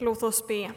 [0.00, 0.72] Låt oss be.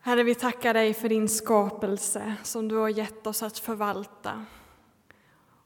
[0.00, 4.44] Herre, vi tackar dig för din skapelse som du har gett oss att förvalta.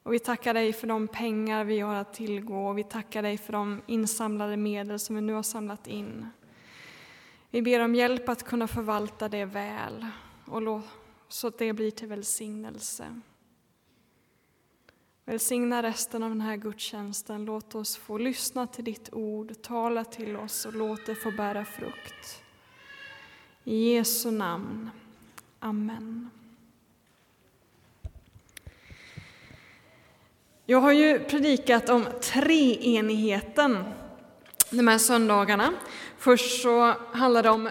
[0.02, 3.38] Och vi tackar dig för de pengar vi har att tillgå och vi tackar dig
[3.38, 6.28] för de insamlade medel som vi nu har samlat in.
[7.51, 10.06] Vi ber om hjälp att kunna förvalta det väl
[10.45, 10.80] och
[11.28, 13.20] så att det blir till välsignelse.
[15.27, 17.45] Välsigna resten av den här gudstjänsten.
[17.45, 21.64] Låt oss få lyssna till ditt ord, tala till oss och låt det få bära
[21.64, 22.42] frukt.
[23.64, 24.91] I Jesu namn.
[25.60, 26.30] Amen.
[30.66, 33.84] Jag har ju predikat om treenigheten
[34.70, 35.72] de här söndagarna.
[36.19, 37.70] Först så handlade det om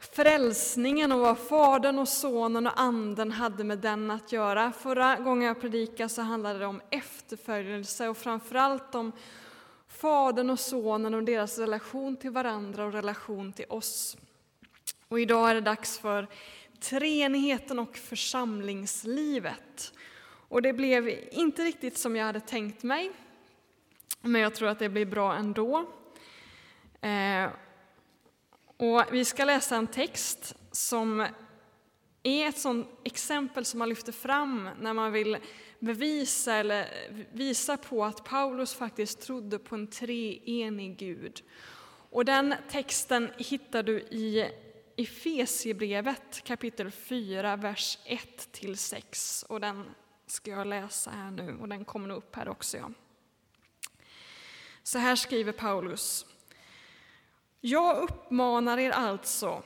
[0.00, 4.72] frälsningen och vad Fadern och Sonen och Anden hade med den att göra.
[4.72, 9.12] Förra gången jag predikade så handlade det om efterföljelse och framförallt om
[9.88, 14.16] Fadern och Sonen och deras relation till varandra och relation till oss.
[15.08, 16.26] Och idag är det dags för
[16.80, 19.92] treenigheten och församlingslivet.
[20.48, 23.10] Och det blev inte riktigt som jag hade tänkt mig,
[24.20, 25.86] men jag tror att det blir bra ändå.
[27.00, 27.50] Eh,
[28.80, 31.26] och vi ska läsa en text som
[32.22, 35.38] är ett sånt exempel som man lyfter fram när man vill
[35.78, 36.88] bevisa eller
[37.32, 41.42] visa på att Paulus faktiskt trodde på en treenig Gud.
[42.10, 44.50] Och den texten hittar du i
[44.96, 49.46] Efesiebrevet kapitel 4, vers 1-6.
[49.46, 49.84] Och den
[50.26, 52.76] ska jag läsa här nu och den kommer nog upp här också.
[52.76, 52.90] Ja.
[54.82, 56.26] Så här skriver Paulus.
[57.62, 59.62] Jag uppmanar er alltså,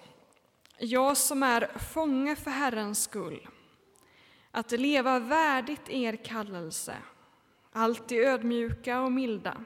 [0.78, 3.48] jag som är fånge för Herrens skull,
[4.50, 6.96] att leva värdigt er kallelse,
[7.72, 9.64] alltid ödmjuka och milda.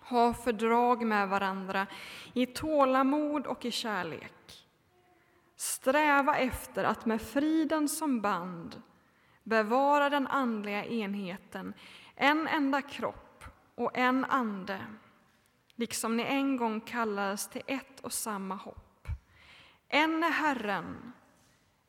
[0.00, 1.86] Ha fördrag med varandra
[2.32, 4.66] i tålamod och i kärlek.
[5.56, 8.82] Sträva efter att med friden som band
[9.42, 11.74] bevara den andliga enheten,
[12.16, 14.80] en enda kropp och en ande
[15.80, 19.08] liksom ni en gång kallades till ett och samma hopp.
[19.88, 21.12] En är Herren,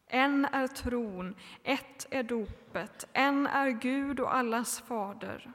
[0.08, 5.54] en är tron, ett är dopet, en är Gud och allas fader.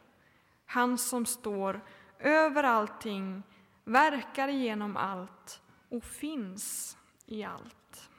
[0.66, 1.80] Han som står
[2.18, 3.42] över allting,
[3.84, 6.96] verkar genom allt och finns
[7.26, 8.10] i allt.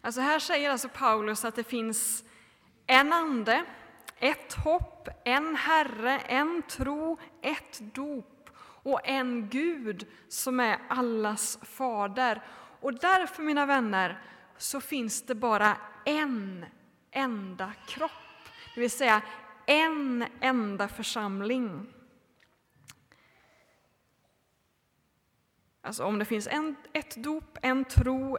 [0.00, 2.24] Alltså här säger alltså Paulus att det finns
[2.86, 3.64] en ande,
[4.18, 8.29] ett hopp, en Herre, en tro, ett dop
[8.82, 12.42] och en Gud som är allas fader.
[12.80, 14.22] Och därför, mina vänner,
[14.56, 16.66] så finns det bara en
[17.10, 18.10] enda kropp,
[18.74, 19.22] det vill säga
[19.66, 21.86] en enda församling.
[25.82, 28.38] Alltså om det finns en, ett dop, en tro,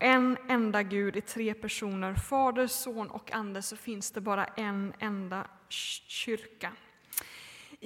[0.00, 4.94] en enda Gud i tre personer, Fader, Son och Ande, så finns det bara en
[4.98, 6.72] enda kyrka.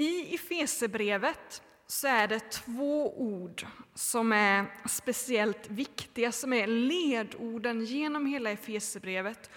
[0.00, 8.26] I Efesebrevet så är det två ord som är speciellt viktiga, som är ledorden genom
[8.26, 9.50] hela Efesebrevet.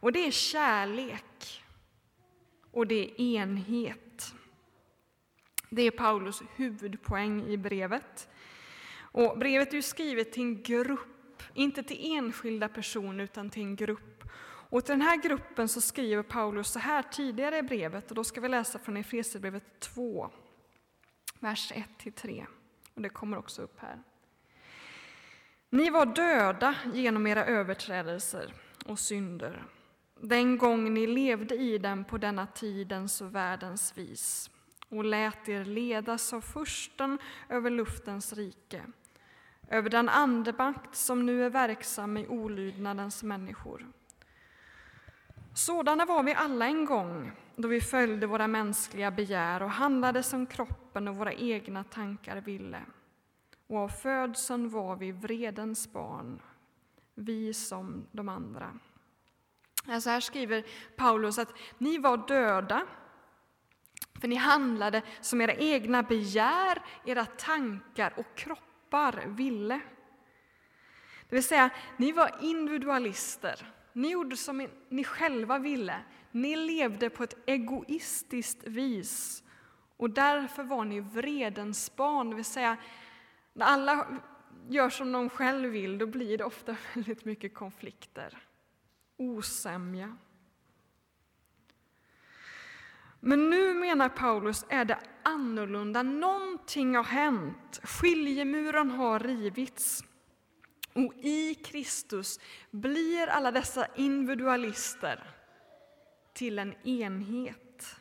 [0.00, 1.62] Och det är kärlek
[2.70, 4.34] och det är enhet.
[5.70, 8.28] Det är Paulus huvudpoäng i brevet.
[8.96, 14.13] Och brevet är skrivet till en grupp, inte till enskilda personer utan till en grupp.
[14.74, 18.24] Och till den här gruppen så skriver Paulus så här tidigare i brevet, och då
[18.24, 20.30] ska vi läsa från Efesierbrevet 2,
[21.40, 22.46] vers 1-3.
[22.94, 24.02] Och det kommer också upp här.
[25.70, 28.52] Ni var döda genom era överträdelser
[28.86, 29.64] och synder,
[30.20, 34.50] den gång ni levde i dem på denna tidens och världens vis
[34.88, 37.18] och lät er ledas av fursten
[37.48, 38.82] över luftens rike,
[39.68, 43.86] över den andemakt som nu är verksam i olydnadens människor.
[45.54, 50.46] Sådana var vi alla en gång, då vi följde våra mänskliga begär och handlade som
[50.46, 52.80] kroppen och våra egna tankar ville.
[53.66, 56.42] Och av födseln var vi vredens barn,
[57.14, 58.78] vi som de andra.
[60.00, 60.64] Så här skriver
[60.96, 62.86] Paulus att ni var döda,
[64.20, 69.80] för ni handlade som era egna begär, era tankar och kroppar ville.
[71.28, 73.73] Det vill säga, ni var individualister.
[73.94, 76.00] Ni gjorde som ni själva ville.
[76.30, 79.42] Ni levde på ett egoistiskt vis.
[79.96, 82.76] Och därför var ni vredens barn, det vill säga
[83.52, 84.06] när alla
[84.68, 88.38] gör som de själv vill, då blir det ofta väldigt mycket konflikter,
[89.16, 90.16] osämja.
[93.20, 96.02] Men nu menar Paulus är det annorlunda.
[96.02, 97.80] Någonting har hänt.
[97.82, 100.04] Skiljemuren har rivits.
[100.94, 105.30] Och i Kristus blir alla dessa individualister
[106.32, 107.96] till en enhet.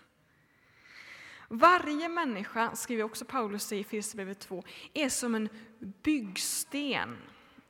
[1.48, 4.63] Varje människa, skriver också Paulus i Efesierbrevet 2,
[4.94, 5.50] är som en
[6.04, 7.18] byggsten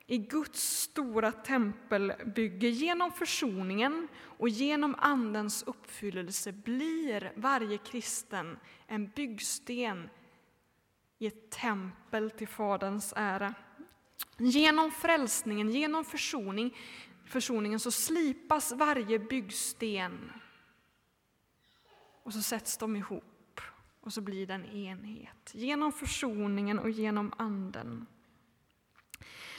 [0.06, 2.68] i Guds stora tempelbygge.
[2.68, 10.08] Genom försoningen och genom Andens uppfyllelse blir varje kristen en byggsten
[11.18, 13.54] i ett tempel till Faderns ära.
[14.38, 16.76] Genom frälsningen, genom försoning,
[17.26, 20.32] försoningen så slipas varje byggsten
[22.22, 23.60] och så sätts de ihop
[24.00, 25.50] och så blir det en enhet.
[25.52, 28.06] Genom försoningen och genom Anden.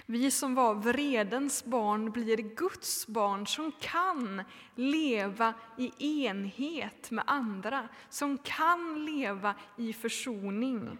[0.05, 4.43] Vi som var vredens barn blir Guds barn som kan
[4.75, 10.97] leva i enhet med andra, som kan leva i försoning.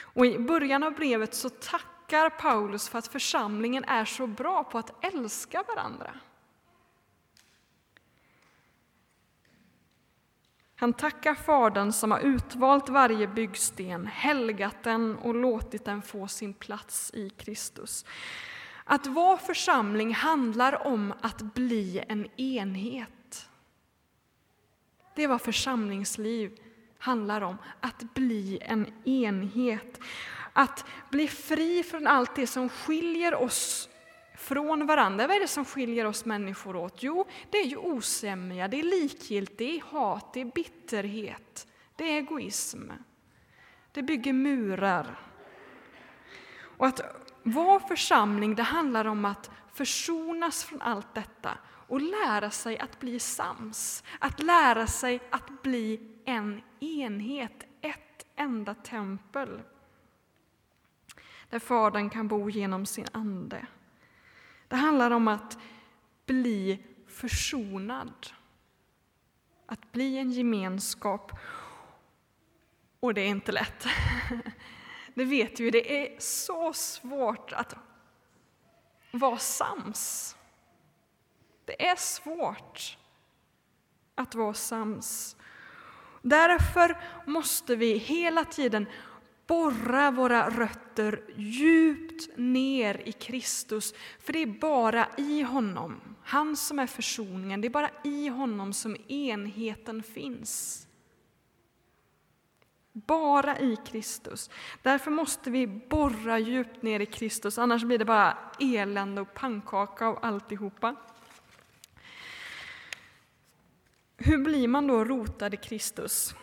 [0.00, 4.64] Och I början av brevet så tackar tackar Paulus för att församlingen är så bra
[4.64, 6.14] på att älska varandra.
[10.76, 16.54] Han tackar Fadern som har utvalt varje byggsten, helgat den och låtit den få sin
[16.54, 18.04] plats i Kristus.
[18.84, 23.48] Att vara församling handlar om att bli en enhet.
[25.14, 26.58] Det är vad församlingsliv
[26.98, 30.00] handlar om, att bli en enhet.
[30.52, 33.88] Att bli fri från allt det som skiljer oss
[34.40, 35.26] från varandra.
[35.26, 37.02] Vad är det som skiljer oss människor åt?
[37.02, 41.66] Jo, det är ju osämja, det är likgiltighet, det är hat, det är bitterhet,
[41.96, 42.90] det är egoism.
[43.92, 45.20] Det bygger murar.
[46.76, 47.00] Och att
[47.42, 51.58] vara församling, det handlar om att försonas från allt detta
[51.88, 58.74] och lära sig att bli sams, att lära sig att bli en enhet, ett enda
[58.74, 59.60] tempel
[61.50, 63.66] där Fadern kan bo genom sin ande.
[64.68, 65.58] Det handlar om att
[66.26, 68.26] bli försonad.
[69.66, 71.32] Att bli en gemenskap.
[73.00, 73.86] Och det är inte lätt.
[75.14, 77.74] Det vet vi, det är så svårt att
[79.12, 80.36] vara sams.
[81.64, 82.98] Det är svårt
[84.14, 85.36] att vara sams.
[86.22, 88.86] Därför måste vi hela tiden
[89.50, 93.94] borra våra rötter djupt ner i Kristus.
[94.18, 98.72] För det är bara i honom, han som är försoningen, det är bara i honom
[98.72, 100.86] som enheten finns.
[102.92, 104.50] Bara i Kristus.
[104.82, 110.06] Därför måste vi borra djupt ner i Kristus, annars blir det bara elände och pannkaka
[110.06, 110.96] av alltihopa.
[114.16, 116.34] Hur blir man då rotad i Kristus?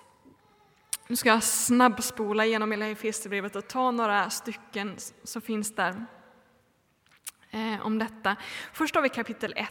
[1.08, 6.06] Nu ska jag snabbspola igenom hela Efesierbrevet och ta några stycken som finns där
[7.52, 8.36] eh, om detta.
[8.74, 9.70] Först har vi kapitel 1.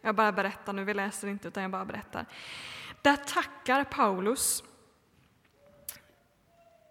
[0.00, 2.26] Jag bara berättar nu, vi läser inte utan jag bara berättar.
[3.02, 4.64] Där tackar Paulus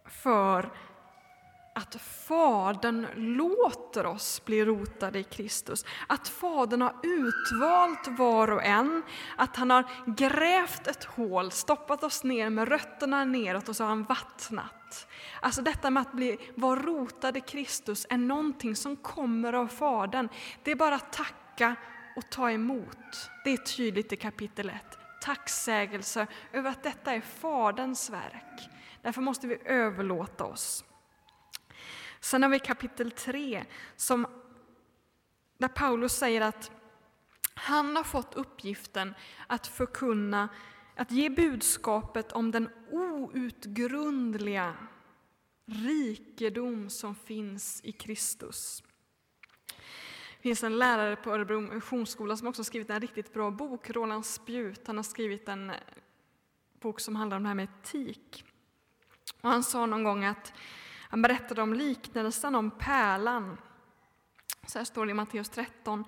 [0.06, 0.72] för
[1.74, 5.86] att Fadern låter oss bli rotade i Kristus.
[6.08, 9.04] Att Fadern har utvalt var och en,
[9.38, 13.90] att han har grävt ett hål, stoppat oss ner med rötterna neråt och så har
[13.90, 15.08] han vattnat.
[15.42, 20.30] Alltså detta med att bli, vara rotad i Kristus är någonting som kommer av Fadern.
[20.64, 21.76] Det är bara att tacka
[22.16, 23.30] och ta emot.
[23.44, 24.76] Det är tydligt i kapitel 1.
[25.22, 28.70] Tacksägelse över att detta är Faderns verk.
[29.02, 30.84] Därför måste vi överlåta oss.
[32.22, 34.28] Sen har vi kapitel 3 som,
[35.58, 36.72] där Paulus säger att
[37.54, 39.14] han har fått uppgiften
[39.48, 40.50] att förkunna,
[40.96, 44.76] att ge budskapet om den outgrundliga
[45.66, 48.84] rikedom som finns i Kristus.
[50.38, 54.26] Det finns en lärare på Örebro Missionsskola som också skrivit en riktigt bra bok, Roland
[54.26, 54.88] Spjut.
[54.88, 55.72] Han har skrivit en
[56.80, 58.46] bok som handlar om det här med etik.
[59.42, 60.54] Och han sa någon gång att
[61.12, 63.58] han berättade om liknelsen om pärlan.
[64.68, 66.06] Så här står det i Matteus 13.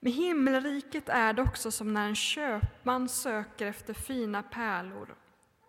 [0.00, 5.14] Med himmelriket är det också som när en köpman söker efter fina pärlor.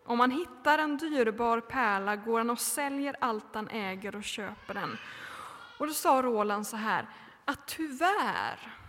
[0.05, 4.74] Om han hittar en dyrbar pärla går han och säljer allt han äger och köper
[4.74, 4.98] den.
[5.79, 7.05] Och då sa Roland så här,
[7.46, 8.81] att tyvärr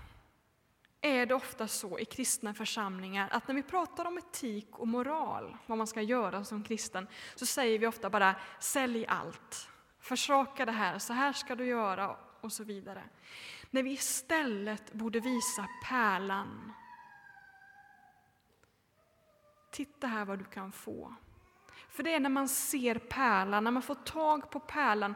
[1.03, 5.57] är det ofta så i kristna församlingar att när vi pratar om etik och moral,
[5.67, 9.69] vad man ska göra som kristen, så säger vi ofta bara sälj allt,
[10.01, 13.03] försaka det här, så här ska du göra och så vidare.
[13.71, 16.73] När vi istället borde visa pärlan.
[19.71, 21.15] Titta här vad du kan få.
[21.89, 25.15] För det är när man ser pärlan, när man får tag på pärlan,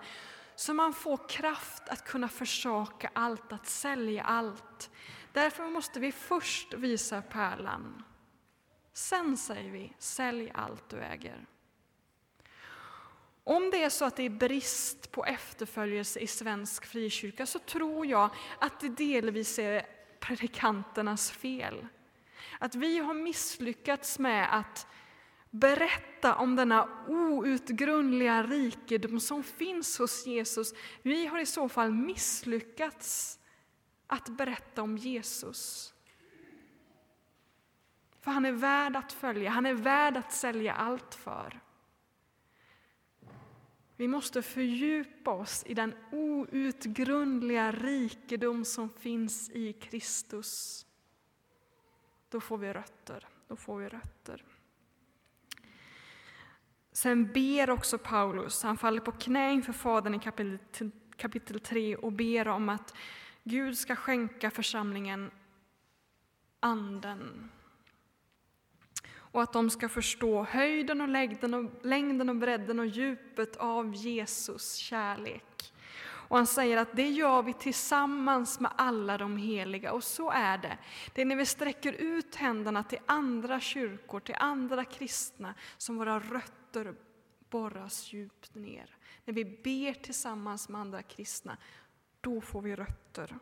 [0.55, 4.91] som man får kraft att kunna försaka allt, att sälja allt.
[5.37, 8.05] Därför måste vi först visa pärlan.
[8.93, 11.47] Sen säger vi, sälj allt du äger.
[13.45, 18.07] Om det är så att det är brist på efterföljelse i svensk frikyrka så tror
[18.07, 19.87] jag att det delvis är
[20.21, 21.87] predikanternas fel.
[22.59, 24.87] Att vi har misslyckats med att
[25.51, 30.73] berätta om denna outgrundliga rikedom som finns hos Jesus.
[31.03, 33.39] Vi har i så fall misslyckats
[34.07, 35.95] att berätta om Jesus.
[38.21, 41.61] För han är värd att följa, han är värd att sälja allt för.
[43.97, 50.87] Vi måste fördjupa oss i den outgrundliga rikedom som finns i Kristus.
[52.29, 53.29] Då får vi rötter.
[53.49, 54.45] Då får vi rötter.
[56.93, 60.59] Sen ber också Paulus, han faller på knä inför Fadern i kapitel,
[61.17, 62.95] kapitel 3 och ber om att
[63.49, 65.31] Gud ska skänka församlingen
[66.61, 67.51] Anden.
[69.15, 73.95] Och att de ska förstå höjden och längden och, längden och bredden och djupet av
[73.95, 75.73] Jesus kärlek.
[76.29, 79.93] Och han säger att det gör vi tillsammans med alla de heliga.
[79.93, 80.79] Och så är det.
[81.15, 86.21] Det är när vi sträcker ut händerna till andra kyrkor, till andra kristna, som våra
[86.21, 86.95] rötter
[87.51, 88.97] borras djupt ner.
[89.25, 91.57] När vi ber tillsammans med andra kristna,
[92.27, 93.39] då får vi rötter.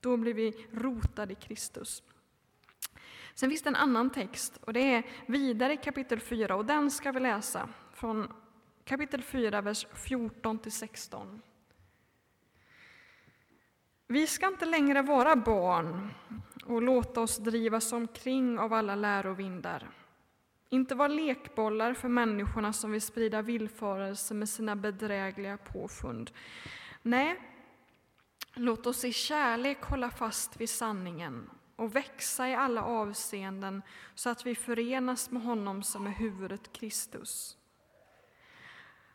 [0.00, 2.02] Då blir vi rotade i Kristus.
[3.34, 6.90] Sen finns det en annan text, och det är vidare i kapitel 4, och den
[6.90, 8.32] ska vi läsa från
[8.84, 11.42] kapitel 4, vers 14 till 16.
[14.06, 16.10] Vi ska inte längre vara barn
[16.64, 19.90] och låta oss drivas omkring av alla lärovindar.
[20.68, 26.30] Inte vara lekbollar för människorna som vill sprida villfarelse med sina bedrägliga påfund.
[27.02, 27.51] Nej,
[28.54, 33.82] låt oss i kärlek hålla fast vid sanningen och växa i alla avseenden
[34.14, 37.56] så att vi förenas med honom som är huvudet Kristus.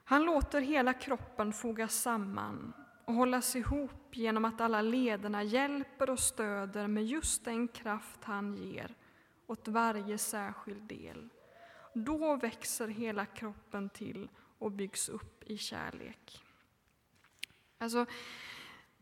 [0.04, 2.74] Han låter hela kroppen fogas samman
[3.06, 8.54] och hållas ihop genom att alla lederna hjälper och stöder med just den kraft han
[8.54, 8.96] ger
[9.48, 11.30] åt varje särskild del.
[11.94, 16.44] Då växer hela kroppen till och byggs upp i kärlek.
[17.78, 18.06] Alltså,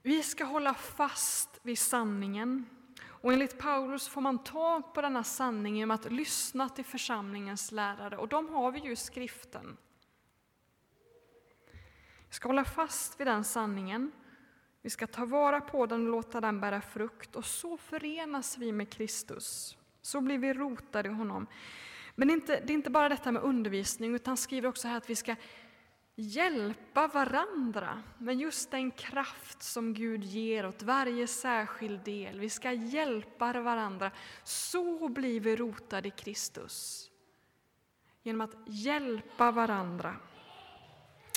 [0.06, 2.66] vi ska hålla fast vid sanningen.
[3.06, 8.18] Och enligt Paulus får man tag på denna sanning genom att lyssna till församlingens lärare,
[8.18, 9.78] och de har vi ju i skriften.
[12.28, 14.12] Vi ska hålla fast vid den sanningen,
[14.82, 18.72] vi ska ta vara på den och låta den bära frukt, och så förenas vi
[18.72, 19.78] med Kristus.
[20.02, 21.48] Så blir vi rotade i honom.
[22.16, 24.88] Men det är, inte, det är inte bara detta med undervisning, utan han skriver också
[24.88, 25.36] här att vi ska
[26.16, 32.40] hjälpa varandra med just den kraft som Gud ger åt varje särskild del.
[32.40, 34.12] Vi ska hjälpa varandra.
[34.44, 37.10] Så blir vi rotade i Kristus.
[38.24, 40.16] Genom att hjälpa varandra.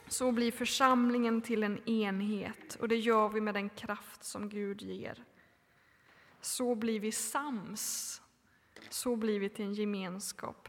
[0.09, 4.83] Så blir församlingen till en enhet och det gör vi med den kraft som Gud
[4.83, 5.25] ger.
[6.41, 8.23] Så blir vi sams.
[8.89, 10.69] Så blir vi till en gemenskap.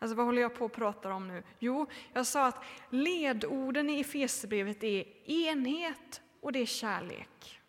[0.00, 1.42] Alltså vad håller jag på att prata om nu?
[1.58, 7.60] Jo, jag sa att ledorden i Efesierbrevet är enhet och det är kärlek.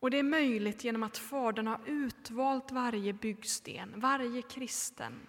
[0.00, 5.26] Och det är möjligt genom att Fadern har utvalt varje byggsten, varje kristen.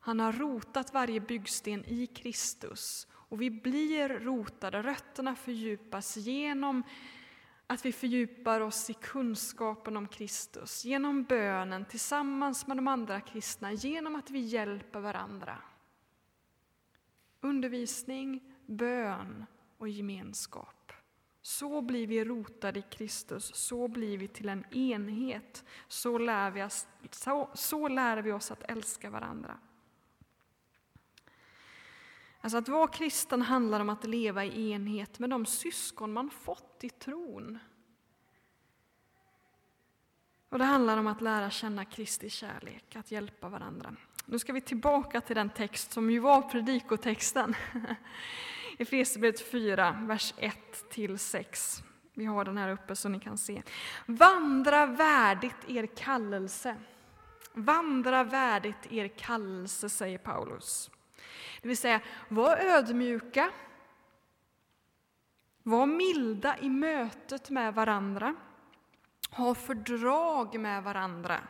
[0.00, 6.82] Han har rotat varje byggsten i Kristus och vi blir rotade, rötterna fördjupas genom
[7.70, 13.72] att vi fördjupar oss i kunskapen om Kristus genom bönen tillsammans med de andra kristna,
[13.72, 15.58] genom att vi hjälper varandra.
[17.40, 19.46] Undervisning, bön
[19.78, 20.92] och gemenskap.
[21.42, 25.64] Så blir vi rotade i Kristus, så blir vi till en enhet.
[25.88, 29.58] Så lär vi oss, så, så lär vi oss att älska varandra.
[32.40, 36.84] Alltså att vara kristen handlar om att leva i enhet med de syskon man fått
[36.84, 37.58] i tron.
[40.48, 43.96] Och Det handlar om att lära känna Kristi kärlek, att hjälpa varandra.
[44.24, 47.54] Nu ska vi tillbaka till den text som ju var predikotexten.
[48.78, 51.82] Efesierbrevet 4, vers 1-6.
[52.14, 53.62] Vi har den här uppe så ni kan se.
[54.06, 56.76] Vandra värdigt er kallelse.
[57.52, 60.90] Vandra värdigt er kallelse, säger Paulus.
[61.62, 63.50] Det vill säga, var ödmjuka,
[65.62, 68.34] var milda i mötet med varandra,
[69.30, 71.40] ha fördrag med varandra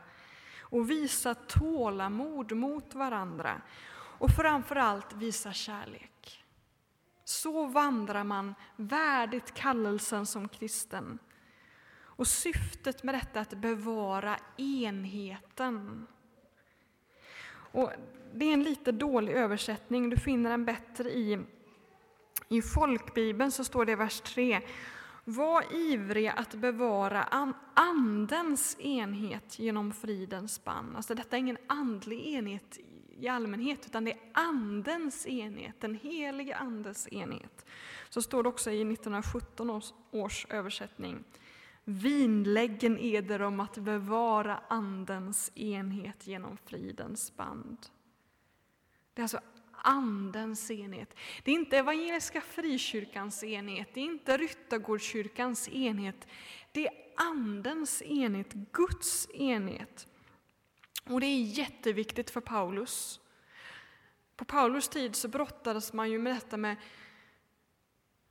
[0.60, 3.60] och visa tålamod mot varandra
[4.18, 6.44] och framför allt visa kärlek.
[7.24, 11.18] Så vandrar man värdigt kallelsen som kristen.
[12.20, 16.06] Och syftet med detta är att bevara enheten.
[17.72, 17.90] Och
[18.34, 21.38] det är en lite dålig översättning, du finner den bättre i,
[22.48, 24.60] i folkbibeln, så står det i vers 3.
[25.24, 30.96] Var ivriga att bevara Andens enhet genom fridens band.
[30.96, 32.78] Alltså detta är ingen andlig enhet
[33.20, 37.66] i allmänhet, utan det är Andens enhet, den helige Andes enhet.
[38.08, 41.24] Så står det också i 1917 års översättning.
[41.90, 47.78] Vinläggen eder om att bevara Andens enhet genom fridens band.
[49.14, 49.40] Det är alltså
[49.72, 51.14] Andens enhet.
[51.42, 56.26] Det är inte Evangeliska Frikyrkans enhet, det är inte Ryttargårdskyrkans enhet.
[56.72, 60.06] Det är Andens enhet, Guds enhet.
[61.04, 63.20] Och det är jätteviktigt för Paulus.
[64.36, 66.76] På Paulus tid så brottades man ju med detta med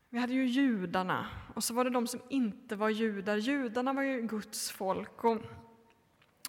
[0.10, 3.38] vi hade ju judarna och så var det de som inte var judar.
[3.38, 5.24] Judarna var ju Guds folk.
[5.24, 5.38] Och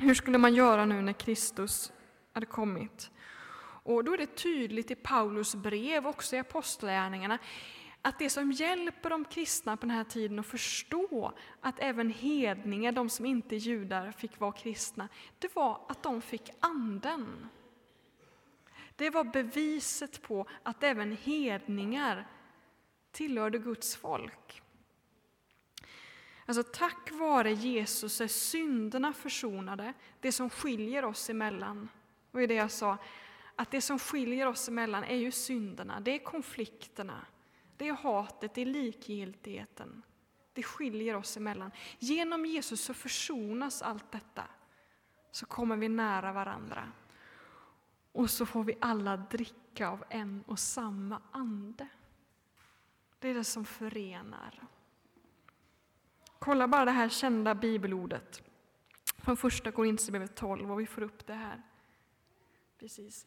[0.00, 1.92] hur skulle man göra nu när Kristus
[2.32, 3.10] hade kommit?
[3.82, 7.38] Och då är det tydligt i Paulus brev, också i Apostlagärningarna,
[8.02, 12.92] att det som hjälper de kristna på den här tiden att förstå att även hedningar,
[12.92, 17.48] de som inte är judar, fick vara kristna, det var att de fick Anden.
[18.96, 22.26] Det var beviset på att även hedningar
[23.12, 24.62] tillhörde Guds folk.
[26.46, 31.88] Alltså tack vare Jesus är synderna försonade, det som skiljer oss emellan.
[32.30, 32.98] Och det jag sa,
[33.56, 37.26] att det som skiljer oss emellan är ju synderna, det är konflikterna,
[37.76, 40.02] det är hatet, det är likgiltigheten.
[40.52, 41.70] Det skiljer oss emellan.
[41.98, 44.44] Genom Jesus så försonas allt detta.
[45.32, 46.92] Så kommer vi nära varandra.
[48.12, 51.88] Och så får vi alla dricka av en och samma ande.
[53.20, 54.62] Det är det som förenar.
[56.38, 58.42] Kolla bara det här kända bibelordet
[59.16, 61.62] från första Korinthierbrevet 12 och vi får upp det här.
[62.78, 63.26] Precis.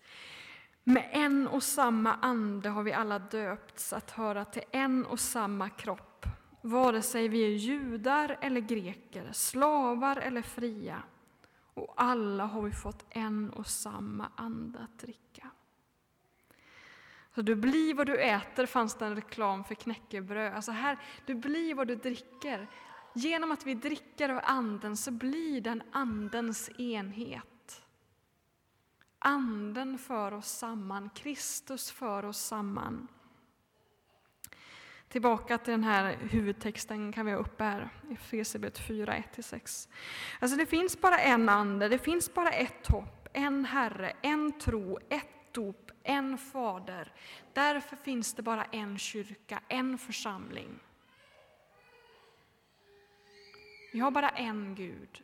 [0.84, 5.70] Med en och samma ande har vi alla döpts att höra till en och samma
[5.70, 6.26] kropp,
[6.62, 11.04] vare sig vi är judar eller greker, slavar eller fria.
[11.74, 15.52] Och alla har vi fått en och samma ande att dricka.
[17.36, 20.54] Så du blir vad du äter, fanns det en reklam för knäckebröd.
[20.54, 22.67] Alltså här, du blir vad du dricker.
[23.13, 27.82] Genom att vi dricker av Anden så blir den Andens enhet.
[29.19, 33.08] Anden för oss samman, Kristus för oss samman.
[35.10, 39.89] Tillbaka till den här huvudtexten kan vi ha uppe här, Efesierbrevet 4, 1-6.
[40.39, 45.00] Alltså det finns bara en ande, det finns bara ett hopp, en Herre, en tro,
[45.10, 47.13] ett dop, en fader.
[47.54, 50.80] Därför finns det bara en kyrka, en församling.
[53.94, 55.24] Vi har bara en Gud.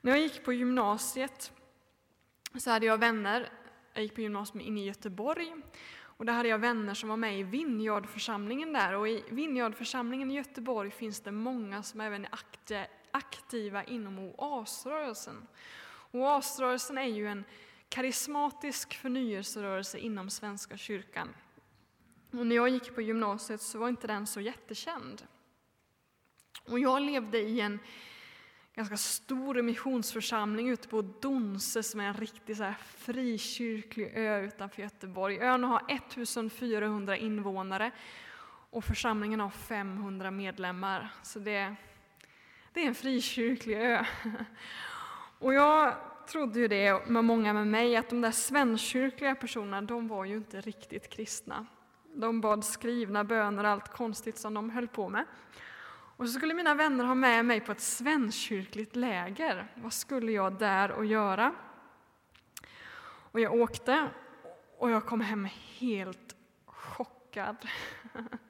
[0.00, 1.52] När jag gick på gymnasiet
[2.58, 3.48] så hade jag vänner.
[3.92, 5.54] Jag gick på gymnasiet inne i Göteborg.
[6.20, 8.94] Och där hade jag vänner som var med i Vinjardförsamlingen där.
[8.94, 15.46] Och i Vinjardförsamlingen i Göteborg finns det många som även är aktiva inom oasrörelsen.
[16.12, 17.44] Oasrörelsen är ju en
[17.88, 21.28] karismatisk förnyelserörelse inom Svenska kyrkan.
[22.32, 25.26] Och när jag gick på gymnasiet så var inte den så jättekänd.
[26.64, 27.78] Och jag levde i en
[28.74, 34.82] ganska stor missionsförsamling ute på Donse som är en riktig så här frikyrklig ö utanför
[34.82, 35.38] Göteborg.
[35.38, 37.90] Ön har 1400 invånare
[38.70, 41.12] och församlingen har 500 medlemmar.
[41.22, 41.74] Så det,
[42.72, 44.04] det är en frikyrklig ö.
[45.40, 45.94] Och jag
[46.26, 50.36] trodde ju det, med många med mig, att de där svenskkyrkliga personerna, de var ju
[50.36, 51.66] inte riktigt kristna.
[52.14, 55.24] De bad skrivna böner och allt konstigt som de höll på med.
[56.16, 59.72] Och så skulle mina vänner ha med mig på ett svenskkyrkligt läger.
[59.74, 61.54] Vad skulle jag där och göra?
[63.32, 64.08] Och jag åkte
[64.78, 65.48] och jag kom hem
[65.78, 67.56] helt chockad.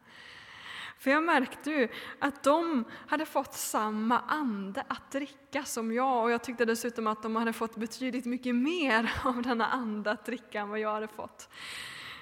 [1.00, 6.30] För jag märkte ju att de hade fått samma ande att dricka som jag och
[6.30, 10.60] jag tyckte dessutom att de hade fått betydligt mycket mer av denna ande att dricka
[10.60, 11.48] än vad jag hade fått.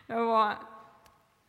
[0.07, 0.55] Jag var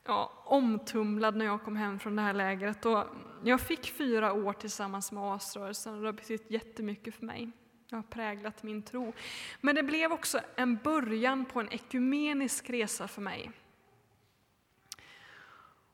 [0.06, 3.06] ja, omtumlad när jag kom hem från det här lägret och
[3.44, 7.52] jag fick fyra år tillsammans med asrörelsen och det har betytt jättemycket för mig.
[7.90, 9.14] Det har präglat min tro.
[9.62, 13.52] Men det blev också en början på en ekumenisk resa för mig.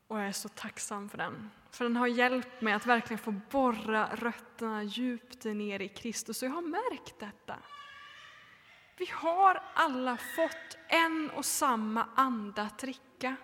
[0.08, 1.50] Och jag är så tacksam för den.
[1.70, 6.42] För den har hjälpt mig att verkligen få borra rötterna djupt ner i Kristus.
[6.42, 7.58] Och jag har märkt detta.
[8.98, 13.36] Vi har alla fått en och samma ande att dricka.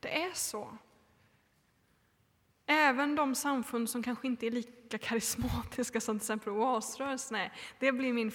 [0.00, 0.78] Det är så.
[2.66, 7.52] Även de samfund som kanske inte är lika karismatiska som till exempel Oasrörelsen är.
[7.78, 8.32] Det blir min,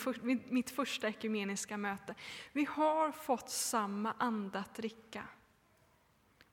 [0.50, 2.15] mitt första ekumeniska möte.
[2.52, 5.24] Vi har fått samma ande att dricka.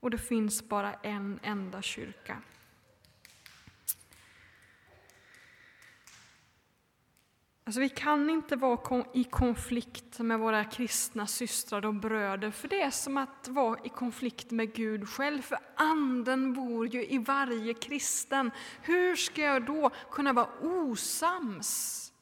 [0.00, 2.42] Och det finns bara en enda kyrka.
[7.68, 12.80] Alltså vi kan inte vara i konflikt med våra kristna systrar och bröder, för det
[12.80, 17.74] är som att vara i konflikt med Gud själv, för Anden bor ju i varje
[17.74, 18.50] kristen.
[18.82, 22.12] Hur ska jag då kunna vara osams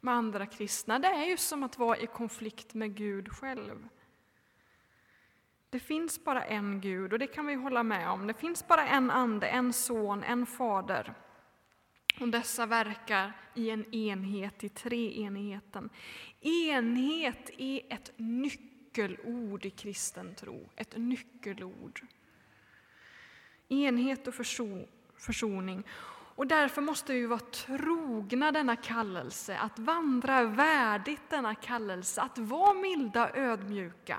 [0.00, 0.98] med andra kristna?
[0.98, 3.88] Det är ju som att vara i konflikt med Gud själv.
[5.70, 8.26] Det finns bara en Gud, och det kan vi hålla med om.
[8.26, 11.14] Det finns bara en ande, en son, en fader.
[12.20, 15.90] Och dessa verkar i en enhet, i treenigheten.
[16.40, 22.00] Enhet är ett nyckelord i kristen tro, ett nyckelord.
[23.68, 24.34] Enhet och
[25.18, 25.84] försoning.
[26.36, 32.74] Och därför måste vi vara trogna denna kallelse, att vandra värdigt denna kallelse, att vara
[32.74, 34.18] milda och ödmjuka,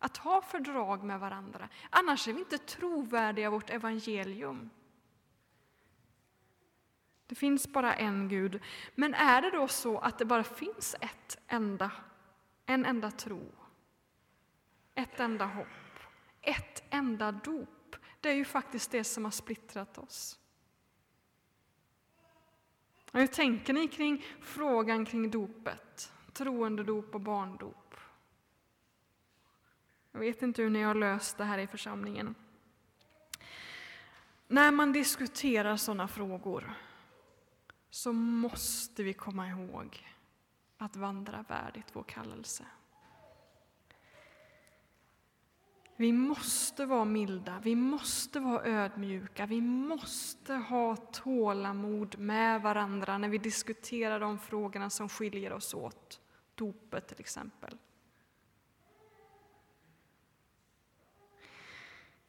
[0.00, 1.68] att ha fördrag med varandra.
[1.90, 4.70] Annars är vi inte trovärdiga i vårt evangelium.
[7.26, 8.62] Det finns bara en Gud.
[8.94, 11.90] Men är det då så att det bara finns ett enda,
[12.66, 13.52] en enda tro,
[14.94, 15.98] ett enda hopp,
[16.40, 17.96] ett enda dop?
[18.20, 20.38] Det är ju faktiskt det som har splittrat oss.
[23.12, 26.12] Hur tänker ni kring frågan kring dopet?
[26.32, 27.89] Troendedop och barndop?
[30.12, 32.34] Jag vet inte hur ni har löst det här i församlingen.
[34.48, 36.72] När man diskuterar sådana frågor
[37.90, 40.06] så måste vi komma ihåg
[40.78, 42.64] att vandra värdigt vår kallelse.
[45.96, 53.28] Vi måste vara milda, vi måste vara ödmjuka, vi måste ha tålamod med varandra när
[53.28, 56.20] vi diskuterar de frågorna som skiljer oss åt.
[56.54, 57.76] Dopet till exempel.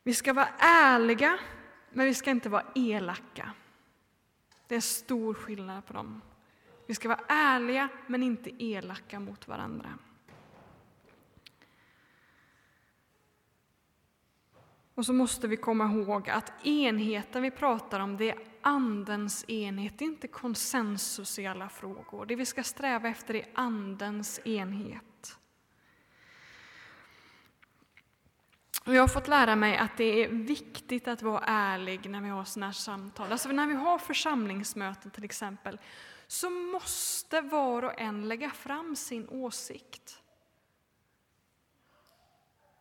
[0.04, 1.40] Vi ska vara ärliga,
[1.90, 3.52] men vi ska inte vara elaka.
[4.68, 6.22] Det är stor skillnad på dem.
[6.88, 9.98] Vi ska vara ärliga men inte elaka mot varandra.
[14.96, 20.00] Och så måste vi komma ihåg att enheten vi pratar om, det är Andens enhet,
[20.00, 22.26] det är inte konsensus i alla frågor.
[22.26, 25.38] Det vi ska sträva efter är Andens enhet.
[28.86, 32.30] Och jag har fått lära mig att det är viktigt att vara ärlig när vi
[32.30, 33.32] har sådana här samtal.
[33.32, 35.80] Alltså när vi har församlingsmöten till exempel,
[36.28, 40.22] så måste var och en lägga fram sin åsikt.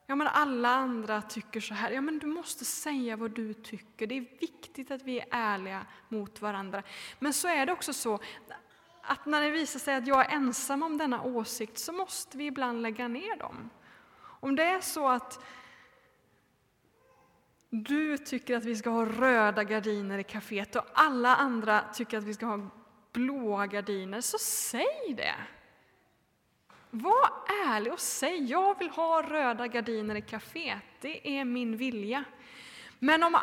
[0.07, 1.91] Ja, men alla andra tycker så här.
[1.91, 4.07] Ja, men du måste säga vad du tycker.
[4.07, 6.83] Det är viktigt att vi är ärliga mot varandra.
[7.19, 8.19] Men så är det också så
[9.03, 12.47] att när det visar sig att jag är ensam om denna åsikt så måste vi
[12.47, 13.71] ibland lägga ner dem.
[14.23, 15.45] Om det är så att
[17.71, 22.25] du tycker att vi ska ha röda gardiner i kaféet och alla andra tycker att
[22.25, 22.71] vi ska ha
[23.13, 25.35] blåa gardiner, så säg det!
[26.91, 27.31] Var
[27.67, 32.25] ärlig och säg jag vill ha röda gardiner i kaféet, det är min vilja.
[32.99, 33.37] Men om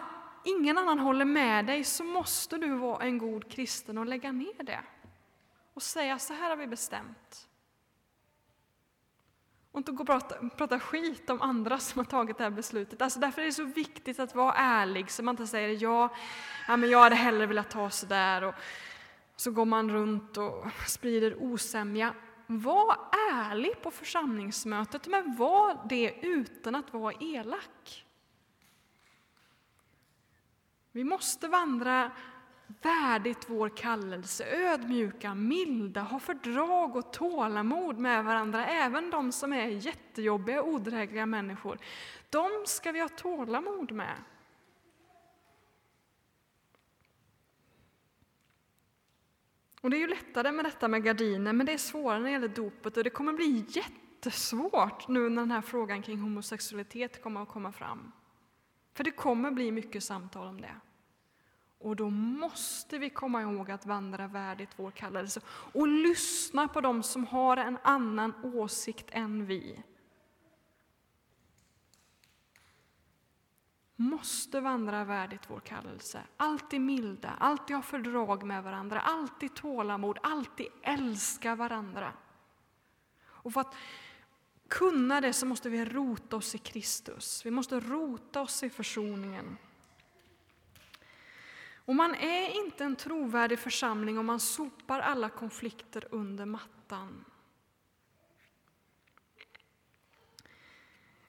[0.46, 4.64] ingen annan håller med dig så måste du vara en god kristen och lägga ner
[4.64, 4.80] det
[5.74, 7.48] och säga så här har vi bestämt.
[9.78, 13.02] Och inte gå och prata, prata skit om andra som har tagit det här beslutet.
[13.02, 16.10] Alltså därför är det så viktigt att vara ärlig, så man inte säger ja,
[16.68, 18.44] ja men jag hade hellre velat ta sådär.
[18.44, 18.54] Och
[19.36, 22.14] så går man runt och sprider osämja.
[22.48, 22.98] Var
[23.34, 28.06] ärlig på församlingsmötet, men var det utan att vara elak.
[30.92, 32.12] Vi måste vandra
[32.82, 39.68] värdigt vår kallelse, ödmjuka, milda, ha fördrag och tålamod med varandra, även de som är
[39.68, 41.78] jättejobbiga och odrägliga människor.
[42.30, 44.16] De ska vi ha tålamod med.
[49.82, 52.32] Och det är ju lättare med detta med gardiner, men det är svårare när det
[52.32, 57.42] gäller dopet och det kommer bli jättesvårt nu när den här frågan kring homosexualitet kommer
[57.42, 58.12] att komma fram.
[58.94, 60.76] För det kommer bli mycket samtal om det.
[61.80, 67.04] Och då måste vi komma ihåg att vandra värdigt vår kallelse och lyssna på dem
[67.04, 69.84] som har en annan åsikt än vi.
[73.98, 76.22] måste vandra värdigt vår kallelse.
[76.38, 82.14] Alltid milda, alltid ha fördrag med varandra, alltid tålamod, alltid älska varandra.
[83.26, 83.76] Och för att
[84.68, 87.46] kunna det så måste vi rota oss i Kristus.
[87.46, 89.58] Vi måste rota oss i försoningen.
[91.88, 97.26] Och man är inte en trovärdig församling om man sopar alla konflikter under mattan.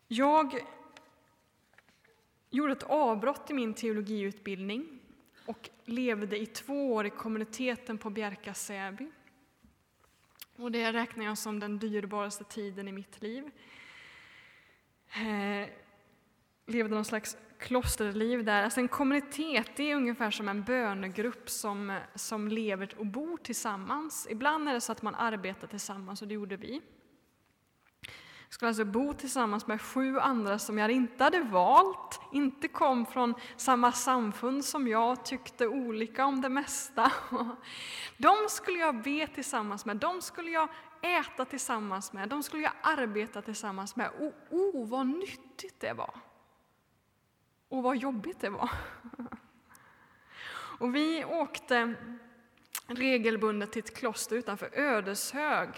[0.08, 0.66] Jag
[2.50, 4.98] gjorde ett avbrott i min teologiutbildning
[5.46, 9.10] och levde i två år i kommuniteten på Bjärka Säby.
[10.56, 13.50] Och det räknar jag som den dyrbaraste tiden i mitt liv.
[15.08, 15.47] Eh,
[16.68, 18.62] Levde någon slags klosterliv där.
[18.62, 24.26] Alltså en kommunitet är ungefär som en bönegrupp som, som lever och bor tillsammans.
[24.30, 26.80] Ibland är det så att man arbetar tillsammans och det gjorde vi.
[28.48, 33.06] Jag skulle alltså bo tillsammans med sju andra som jag inte hade valt, inte kom
[33.06, 37.12] från samma samfund som jag, tyckte olika om det mesta.
[38.16, 40.68] De skulle jag be tillsammans med, de skulle jag
[41.02, 44.10] äta tillsammans med, de skulle jag arbeta tillsammans med.
[44.18, 46.27] Och oh, vad nyttigt det var!
[47.68, 48.70] Och vad jobbigt det var.
[50.78, 51.94] Och vi åkte
[52.86, 55.68] regelbundet till ett kloster utanför Ödeshög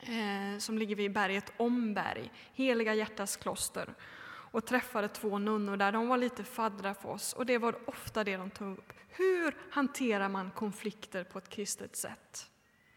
[0.00, 3.94] eh, som ligger vid berget Omberg, Heliga hjärtas kloster
[4.26, 5.92] och träffade två nunnor där.
[5.92, 8.92] De var lite faddra för oss och det var ofta det de tog upp.
[9.08, 12.50] Hur hanterar man konflikter på ett kristet sätt?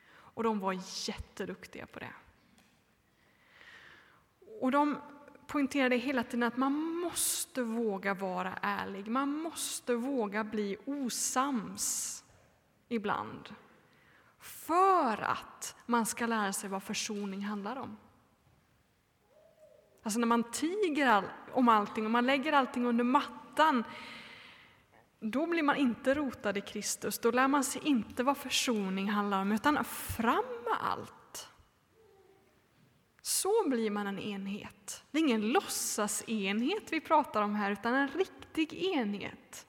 [0.10, 2.14] Och de var jätteduktiga på det.
[4.62, 4.98] Och de
[5.48, 9.08] poängterade hela tiden att man måste våga vara ärlig.
[9.08, 12.24] Man måste våga bli osams
[12.88, 13.56] ibland.
[14.40, 17.98] För att man ska lära sig vad försoning handlar om.
[20.04, 23.84] Alltså när man tiger om allting och man lägger allting under mattan,
[25.20, 27.20] då blir man inte rotad i Kristus.
[27.20, 31.14] Då lär man sig inte vad försoning handlar om, utan fram med allt.
[33.28, 35.04] Så blir man en enhet.
[35.12, 39.68] Det är ingen låtsasenhet vi pratar om här, utan en riktig enhet.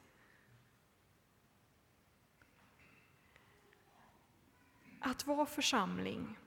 [5.01, 6.39] Att vara församling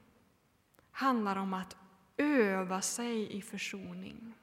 [0.92, 1.78] handlar om att
[2.18, 4.34] öva sig i försoning.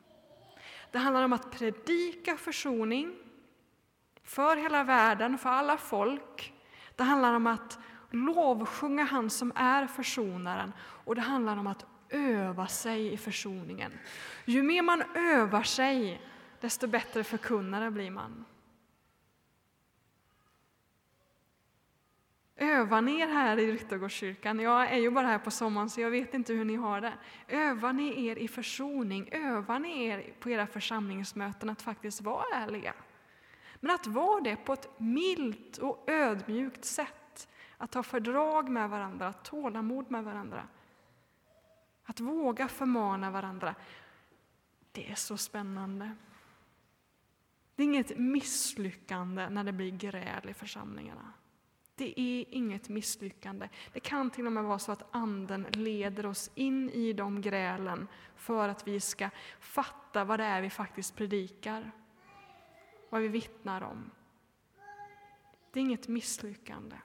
[0.90, 3.16] Det handlar om att predika försoning
[4.22, 6.54] för hela världen, för alla folk.
[6.96, 7.78] Det handlar om att
[8.10, 13.92] lovsjunga han som är försonaren och det handlar om att öva sig i försoningen.
[14.44, 16.22] Ju mer man övar sig,
[16.60, 18.44] desto bättre förkunnare blir man.
[22.60, 24.60] Övar ni er här i Ryttargårdskyrkan?
[24.60, 27.12] Jag är ju bara här på sommaren så jag vet inte hur ni har det.
[27.48, 29.28] Övar ni er i försoning?
[29.32, 32.94] Övar ni er på era församlingsmöten att faktiskt vara ärliga?
[33.80, 37.48] Men att vara det på ett milt och ödmjukt sätt.
[37.76, 40.68] Att ha fördrag med varandra, tålamod med varandra.
[42.08, 43.74] Att våga förmana varandra,
[44.92, 46.16] det är så spännande.
[47.74, 51.32] Det är inget misslyckande när det blir gräl i församlingarna.
[51.94, 53.68] Det är inget misslyckande.
[53.92, 58.08] Det kan till och med vara så att Anden leder oss in i de grälen
[58.36, 61.90] för att vi ska fatta vad det är vi faktiskt predikar,
[63.10, 64.10] vad vi vittnar om.
[65.72, 66.96] Det är inget misslyckande.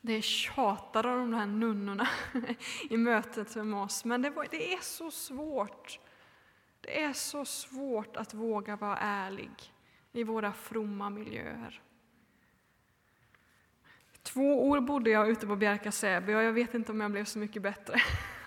[0.00, 2.08] Det tjatade de här nunnorna
[2.90, 6.00] i mötet med oss, men det, var, det är så svårt.
[6.80, 9.50] Det är så svårt att våga vara ärlig
[10.12, 11.82] i våra fromma miljöer.
[14.22, 17.24] Två år bodde jag ute på Bjärka Säby och jag vet inte om jag blev
[17.24, 18.02] så mycket bättre.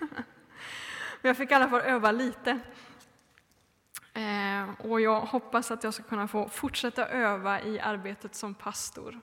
[1.20, 2.60] Men jag fick i alla fall öva lite.
[4.14, 9.20] Eh, och jag hoppas att jag ska kunna få fortsätta öva i arbetet som pastor.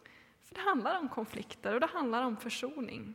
[0.49, 3.13] För det handlar om konflikter och det handlar om försoning.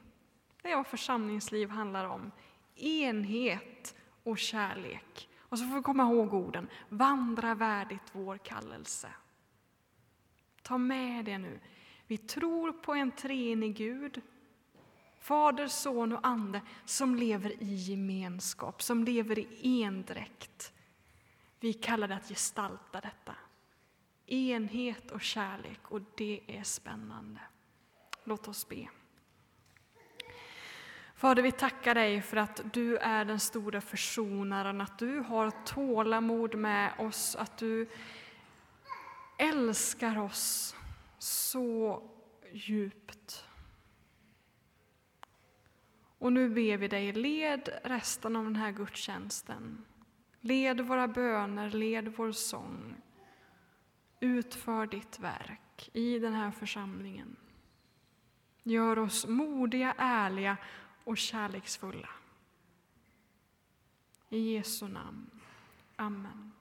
[0.63, 2.31] Det är vad församlingsliv handlar om.
[2.77, 5.29] Enhet och kärlek.
[5.39, 9.09] Och så får vi komma ihåg orden, vandra värdigt vår kallelse.
[10.63, 11.61] Ta med det nu.
[12.07, 14.23] Vi tror på en treenig Gud,
[15.19, 20.73] Fader, Son och Ande, som lever i gemenskap, som lever i endräkt.
[21.61, 23.35] Vi kallar det att gestalta detta.
[24.27, 27.41] Enhet och kärlek, och det är spännande.
[28.25, 28.89] Låt oss be.
[31.17, 36.55] Fader, vi tackar dig för att du är den stora försonaren, att du har tålamod
[36.55, 37.89] med oss, att du
[39.39, 40.77] älskar oss
[41.19, 42.03] så
[42.53, 43.45] djupt.
[46.19, 49.85] Och nu ber vi dig, led resten av den här gudstjänsten.
[50.41, 52.97] Led våra böner, led vår sång.
[54.25, 57.37] Utför ditt verk i den här församlingen.
[58.63, 60.57] Gör oss modiga, ärliga
[61.05, 62.09] och kärleksfulla.
[64.29, 65.31] I Jesu namn.
[65.97, 66.53] Amen.